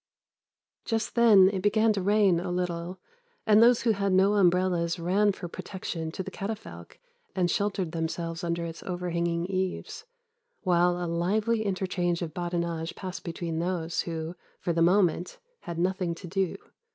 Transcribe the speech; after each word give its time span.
"Just 0.83 1.13
then 1.13 1.47
it 1.53 1.61
began 1.61 1.93
to 1.93 2.01
rain 2.01 2.39
a 2.39 2.49
little, 2.49 2.97
and 3.45 3.61
those 3.61 3.83
who 3.83 3.91
had 3.91 4.11
no 4.11 4.33
umbrellas 4.33 4.97
ran 4.97 5.31
for 5.31 5.47
protection 5.47 6.11
to 6.13 6.23
the 6.23 6.31
catafalque 6.31 6.97
and 7.35 7.51
sheltered 7.51 7.91
themselves 7.91 8.43
under 8.43 8.65
its 8.65 8.81
overhanging 8.81 9.45
eaves, 9.45 10.05
while 10.63 10.97
a 10.97 11.05
lively 11.05 11.61
interchange 11.63 12.23
of 12.23 12.33
badinage 12.33 12.95
passed 12.95 13.23
between 13.23 13.59
those 13.59 14.01
who, 14.01 14.35
for 14.59 14.73
the 14.73 14.81
moment, 14.81 15.37
had 15.59 15.77
nothing 15.77 16.15
to 16.15 16.25
do. 16.25 16.57